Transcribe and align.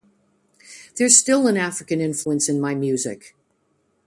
There's 0.97 1.15
still 1.15 1.45
an 1.45 1.57
African 1.57 2.01
influence 2.01 2.49
in 2.49 2.59
my 2.59 2.73
music. 2.73 3.35